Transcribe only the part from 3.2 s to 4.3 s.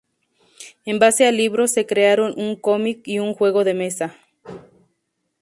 juego de mesa.